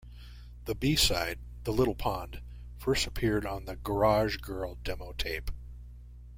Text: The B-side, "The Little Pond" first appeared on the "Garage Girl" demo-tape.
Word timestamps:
The 0.65 0.73
B-side, 0.73 1.37
"The 1.63 1.71
Little 1.71 1.93
Pond" 1.93 2.41
first 2.79 3.05
appeared 3.05 3.45
on 3.45 3.65
the 3.65 3.75
"Garage 3.75 4.37
Girl" 4.37 4.79
demo-tape. 4.83 5.51